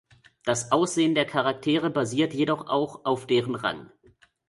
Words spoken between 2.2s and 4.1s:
jedoch auch auf deren Rang.